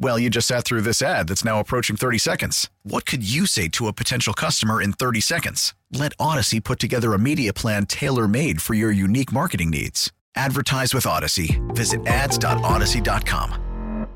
[0.00, 2.70] Well, you just sat through this ad that's now approaching 30 seconds.
[2.84, 5.74] What could you say to a potential customer in 30 seconds?
[5.92, 10.12] Let Audacy put together a media plan tailor made for your unique marketing needs.
[10.36, 11.58] Advertise with Audacy.
[11.74, 14.08] Visit ads.audacy.com.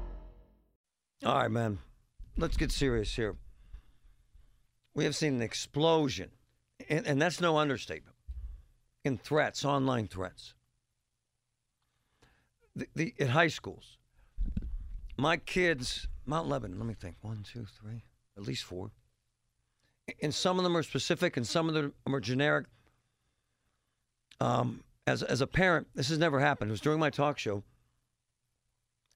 [1.24, 1.78] All right, man.
[2.36, 3.36] Let's get serious here.
[4.94, 6.30] We have seen an explosion,
[6.88, 8.16] and, and that's no understatement,
[9.04, 10.54] in threats, online threats.
[12.74, 13.98] The, the, at high schools,
[15.22, 17.14] my kids, Mount Lebanon, let me think.
[17.22, 18.02] One, two, three,
[18.36, 18.90] at least four.
[20.20, 22.66] And some of them are specific and some of them are generic.
[24.40, 26.70] Um, as, as a parent, this has never happened.
[26.70, 27.62] It was during my talk show.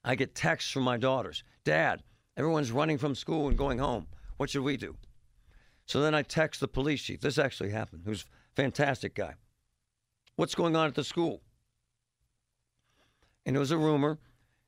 [0.04, 2.04] I get texts from my daughters Dad,
[2.36, 4.06] everyone's running from school and going home.
[4.36, 4.94] What should we do?
[5.86, 7.20] So then I text the police chief.
[7.20, 8.02] This actually happened.
[8.04, 9.34] Who's a fantastic guy.
[10.36, 11.42] What's going on at the school?
[13.44, 14.18] And it was a rumor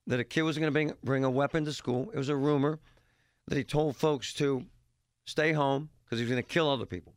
[0.09, 2.11] that a kid was going to bring, bring a weapon to school.
[2.13, 2.81] It was a rumor
[3.47, 4.65] that he told folks to
[5.27, 7.13] stay home because he was going to kill other people.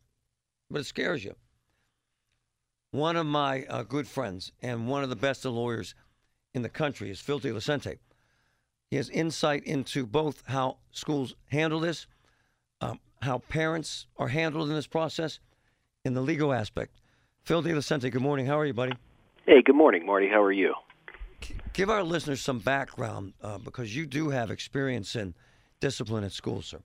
[0.70, 1.34] But it scares you.
[2.90, 5.94] One of my uh, good friends and one of the best lawyers
[6.52, 7.96] in the country is Phil DiLucente.
[8.90, 12.06] He has insight into both how schools handle this,
[12.82, 15.40] um, how parents are handled in this process,
[16.04, 17.00] in the legal aspect.
[17.44, 18.44] Phil DiLucente, good morning.
[18.44, 18.92] How are you, buddy?
[19.46, 20.28] Hey, good morning, Marty.
[20.28, 20.74] How are you?
[21.74, 25.34] Give our listeners some background uh, because you do have experience in
[25.80, 26.80] discipline at school, sir.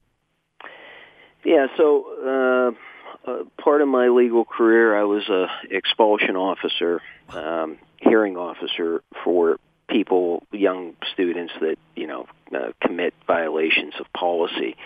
[1.43, 2.73] Yeah, so
[3.25, 9.01] uh, uh, part of my legal career, I was a expulsion officer, um, hearing officer
[9.23, 9.57] for
[9.89, 12.25] people, young students that you know
[12.55, 14.77] uh, commit violations of policy.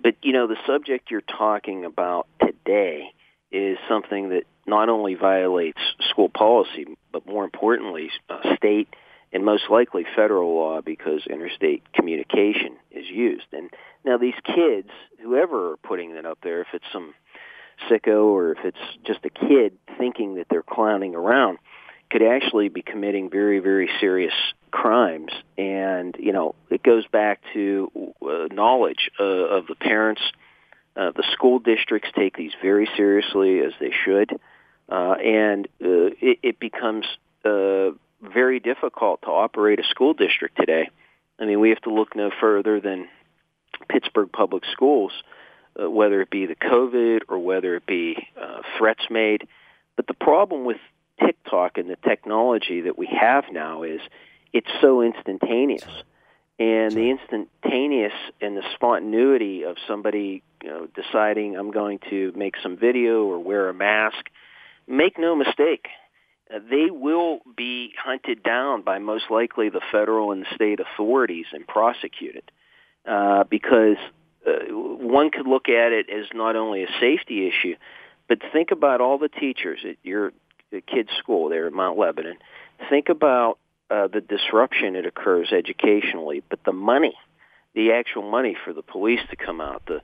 [0.00, 3.12] But you know, the subject you're talking about today
[3.50, 8.88] is something that not only violates school policy, but more importantly, uh, state
[9.32, 13.46] and most likely federal law because interstate communication is used.
[13.52, 13.70] And
[14.04, 14.90] now these kids,
[15.22, 17.14] whoever are putting it up there, if it's some
[17.88, 21.58] sicko or if it's just a kid thinking that they're clowning around,
[22.10, 24.34] could actually be committing very, very serious
[24.72, 25.30] crimes.
[25.56, 27.90] And, you know, it goes back to
[28.22, 30.22] uh, knowledge uh, of the parents.
[30.96, 34.40] Uh, the school districts take these very seriously, as they should.
[34.88, 37.06] Uh, and uh, it, it becomes
[38.32, 40.88] very difficult to operate a school district today.
[41.38, 43.08] I mean, we have to look no further than
[43.88, 45.12] Pittsburgh Public Schools,
[45.80, 49.48] uh, whether it be the COVID or whether it be uh, threats made.
[49.96, 50.78] But the problem with
[51.24, 54.00] TikTok and the technology that we have now is
[54.52, 55.86] it's so instantaneous.
[56.58, 62.54] And the instantaneous and the spontaneity of somebody you know, deciding I'm going to make
[62.62, 64.28] some video or wear a mask,
[64.86, 65.88] make no mistake,
[66.68, 72.42] they will be hunted down by most likely the federal and state authorities and prosecuted
[73.06, 73.96] uh, because
[74.46, 77.76] uh, one could look at it as not only a safety issue,
[78.28, 80.32] but think about all the teachers at your
[80.86, 82.36] kid's school there at Mount Lebanon.
[82.88, 83.58] Think about
[83.90, 87.14] uh, the disruption it occurs educationally, but the money,
[87.74, 90.00] the actual money for the police to come out, the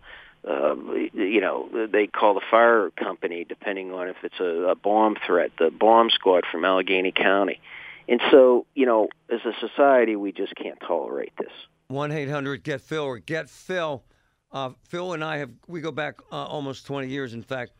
[0.46, 0.76] uh,
[1.12, 5.50] you know, they call the fire company depending on if it's a, a bomb threat,
[5.58, 7.60] the bomb squad from Allegheny County.
[8.08, 11.50] And so, you know, as a society, we just can't tolerate this.
[11.88, 14.04] 1 800 GET Phil or GET Phil.
[14.52, 17.34] Uh, Phil and I have, we go back uh, almost 20 years.
[17.34, 17.72] In fact,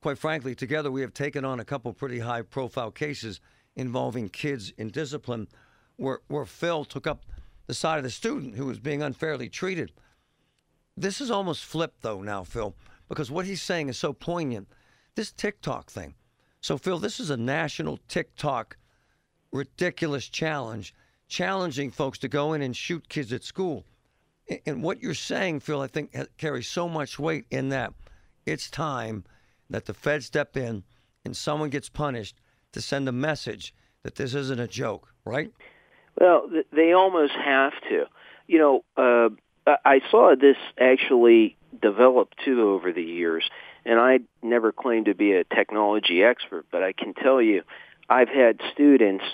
[0.00, 3.40] quite frankly, together we have taken on a couple pretty high profile cases
[3.76, 5.46] involving kids in discipline
[5.96, 7.24] where, where Phil took up
[7.66, 9.92] the side of the student who was being unfairly treated.
[11.00, 12.74] This is almost flipped, though, now, Phil,
[13.08, 14.66] because what he's saying is so poignant.
[15.14, 16.14] This TikTok thing.
[16.60, 18.76] So, Phil, this is a national TikTok
[19.52, 20.92] ridiculous challenge,
[21.28, 23.84] challenging folks to go in and shoot kids at school.
[24.66, 27.92] And what you're saying, Phil, I think carries so much weight in that
[28.44, 29.24] it's time
[29.70, 30.82] that the Fed step in
[31.24, 32.40] and someone gets punished
[32.72, 33.72] to send a message
[34.02, 35.52] that this isn't a joke, right?
[36.20, 38.06] Well, they almost have to
[38.48, 39.28] you know, uh,
[39.84, 43.48] I saw this actually develop too over the years,
[43.84, 47.62] and I never claimed to be a technology expert, but I can tell you,
[48.08, 49.24] I've had students,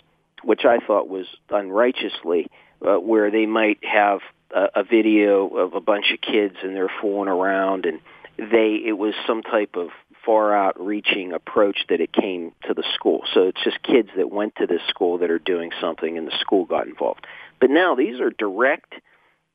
[0.42, 2.48] which I thought was unrighteously,
[2.84, 4.20] uh, where they might have
[4.50, 8.00] a, a video of a bunch of kids and they're fooling around, and
[8.38, 9.88] they it was some type of
[10.24, 13.22] far out reaching approach that it came to the school.
[13.32, 16.36] So it's just kids that went to this school that are doing something and the
[16.40, 17.26] school got involved.
[17.60, 18.94] But now these are direct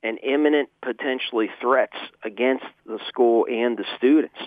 [0.03, 4.37] and imminent potentially threats against the school and the students.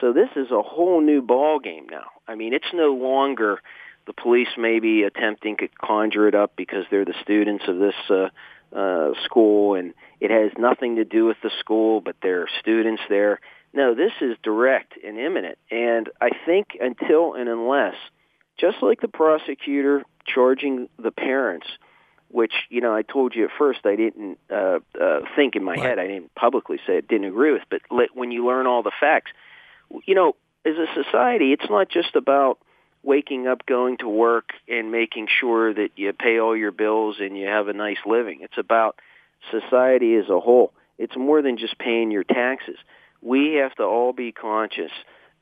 [0.00, 2.06] So this is a whole new ball game now.
[2.26, 3.60] I mean, it's no longer
[4.06, 8.28] the police maybe attempting to conjure it up because they're the students of this uh,
[8.76, 13.02] uh, school and it has nothing to do with the school, but there are students
[13.08, 13.40] there.
[13.74, 15.58] No, this is direct and imminent.
[15.70, 17.94] And I think until and unless,
[18.58, 21.66] just like the prosecutor charging the parents,
[22.32, 25.74] which, you know, I told you at first I didn't uh, uh, think in my
[25.74, 25.82] right.
[25.82, 28.82] head, I didn't publicly say it, didn't agree with, but let, when you learn all
[28.82, 29.30] the facts,
[30.06, 30.34] you know,
[30.64, 32.58] as a society, it's not just about
[33.02, 37.36] waking up, going to work, and making sure that you pay all your bills and
[37.36, 38.40] you have a nice living.
[38.42, 38.98] It's about
[39.50, 40.72] society as a whole.
[40.98, 42.76] It's more than just paying your taxes
[43.22, 44.90] we have to all be conscious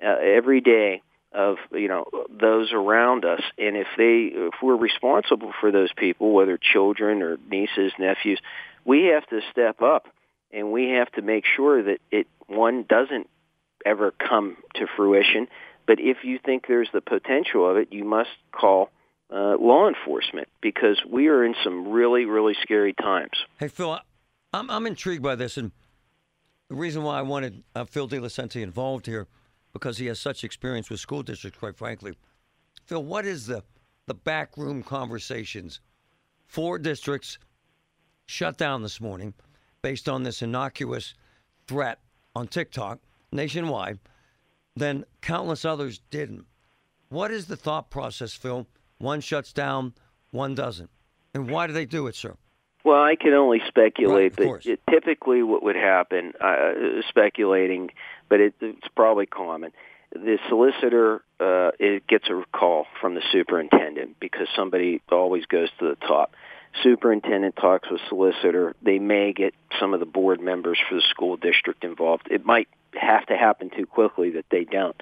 [0.05, 1.03] uh, every day
[1.33, 3.43] of you know those around us.
[3.59, 8.41] And if they if we're responsible for those people whether children or nieces nephews
[8.85, 10.07] we have to step up
[10.53, 13.29] and we have to make sure that it one doesn't
[13.87, 15.47] ever come to fruition.
[15.87, 18.91] But if you think there's the potential of it you must call
[19.33, 23.45] uh, law enforcement because we are in some really really scary times.
[23.59, 23.99] Hey phil
[24.53, 25.57] i'm i'm intrigued by this.
[25.57, 25.71] And
[26.71, 29.27] the reason why I wanted uh, Phil De involved here,
[29.73, 32.15] because he has such experience with school districts, quite frankly.
[32.85, 33.63] Phil, what is the
[34.07, 35.81] the backroom conversations?
[36.47, 37.39] Four districts
[38.27, 39.35] shut down this morning
[39.83, 41.15] based on this innocuous
[41.69, 42.01] threat
[42.35, 43.01] on TikTok
[43.33, 43.99] nationwide.
[44.75, 46.47] Then countless others didn't.
[47.09, 48.67] What is the thought process, Phil?
[48.99, 49.95] One shuts down,
[50.31, 50.91] one doesn't.
[51.35, 52.37] And why do they do it, sir?
[52.85, 57.91] Well, I can only speculate, right, but it, typically what would happen, uh, speculating,
[58.29, 59.73] but it, it's probably common.
[60.13, 65.89] The solicitor uh, it gets a call from the superintendent because somebody always goes to
[65.89, 66.35] the top.
[66.83, 68.75] Superintendent talks with solicitor.
[68.83, 72.29] They may get some of the board members for the school district involved.
[72.31, 75.01] It might have to happen too quickly that they don't.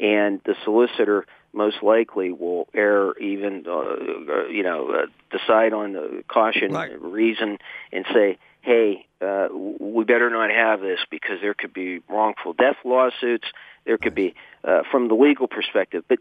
[0.00, 5.92] And the solicitor most likely will err even uh, uh, you know uh, decide on
[5.92, 7.00] the caution right.
[7.00, 7.58] reason
[7.92, 12.76] and say hey uh, we better not have this because there could be wrongful death
[12.84, 13.48] lawsuits.
[13.84, 16.04] There could be uh, from the legal perspective.
[16.08, 16.20] But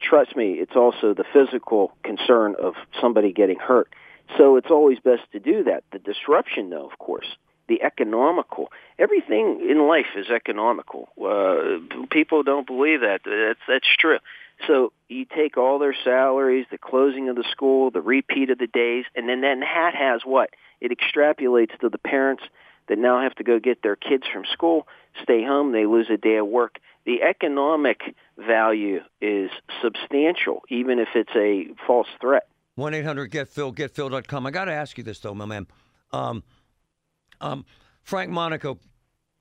[0.00, 3.92] trust me it's also the physical concern of somebody getting hurt.
[4.38, 5.84] So it's always best to do that.
[5.92, 7.36] The disruption though of course
[7.68, 8.70] the economical.
[8.98, 11.08] Everything in life is economical.
[11.20, 11.78] Uh,
[12.10, 13.20] people don't believe that.
[13.24, 14.18] That's that's true.
[14.66, 18.66] So you take all their salaries, the closing of the school, the repeat of the
[18.66, 20.50] days, and then then that has what?
[20.80, 22.42] It extrapolates to the parents
[22.88, 24.86] that now have to go get their kids from school,
[25.22, 26.78] stay home, they lose a day of work.
[27.04, 28.00] The economic
[28.36, 29.50] value is
[29.82, 32.46] substantial, even if it's a false threat.
[32.76, 34.46] 1 800 get Phil, getphil.com.
[34.46, 35.66] I got to ask you this, though, my man.
[36.12, 36.42] Um,
[37.42, 37.64] um,
[38.02, 38.78] Frank Monaco,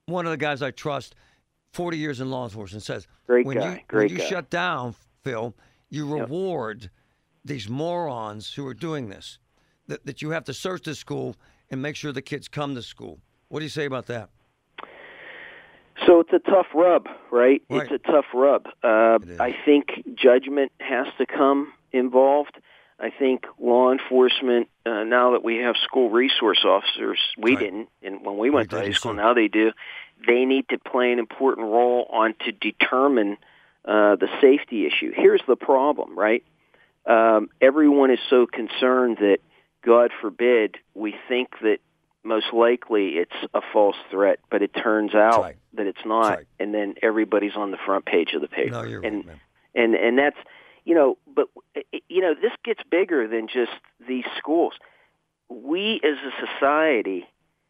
[0.07, 1.15] one of the guys I trust,
[1.73, 3.73] 40 years in law enforcement, says Great when guy.
[3.73, 4.29] you, Great when you guy.
[4.29, 5.55] shut down Phil,
[5.89, 6.91] you reward yep.
[7.45, 9.37] these morons who are doing this.
[9.87, 11.35] That, that you have to search the school
[11.69, 13.19] and make sure the kids come to school.
[13.49, 14.29] What do you say about that?
[16.07, 17.61] So it's a tough rub, right?
[17.69, 17.83] right.
[17.83, 18.67] It's a tough rub.
[18.83, 22.57] Uh, I think judgment has to come involved.
[23.01, 27.59] I think law enforcement, uh, now that we have school resource officers, we right.
[27.59, 29.15] didn't, and when we went we to high school, so.
[29.15, 29.71] now they do.
[30.27, 33.37] They need to play an important role on to determine
[33.85, 35.11] uh, the safety issue.
[35.15, 36.43] Here's the problem, right?
[37.07, 39.39] Um, everyone is so concerned that,
[39.83, 41.79] God forbid, we think that
[42.23, 45.55] most likely it's a false threat, but it turns out right.
[45.73, 46.47] that it's not, right.
[46.59, 48.73] and then everybody's on the front page of the paper.
[48.73, 49.39] No, you're and, right, man.
[49.73, 50.37] And and that's
[50.85, 53.71] you know, but eh, eh, you know, this gets bigger than just
[54.07, 54.73] these schools.
[55.49, 57.25] We as a society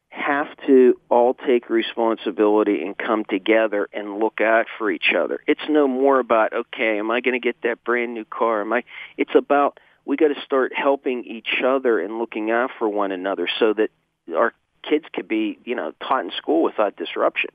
[0.09, 5.41] have to all take responsibility and come together and look out for each other.
[5.47, 8.61] It's no more about okay, am I going to get that brand new car?
[8.61, 8.83] Am I?
[9.17, 13.47] It's about we got to start helping each other and looking out for one another
[13.59, 13.89] so that
[14.35, 14.53] our
[14.87, 17.51] kids could be, you know, taught in school without disruption.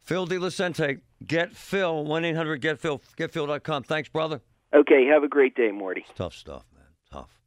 [0.00, 3.84] Phil DiLucente, get Phil, 1 800 get Phil, getphil.com.
[3.84, 4.40] Thanks, brother.
[4.74, 6.00] Okay, have a great day, Morty.
[6.08, 6.86] It's tough stuff, man.
[7.10, 7.38] Tough.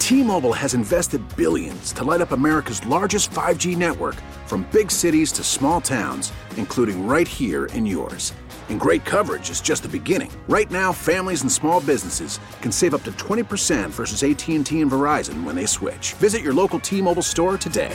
[0.00, 5.44] T-Mobile has invested billions to light up America's largest 5G network from big cities to
[5.44, 8.34] small towns, including right here in yours.
[8.68, 10.30] And great coverage is just the beginning.
[10.48, 15.44] Right now, families and small businesses can save up to 20% versus AT&T and Verizon
[15.44, 16.14] when they switch.
[16.14, 17.94] Visit your local T-Mobile store today.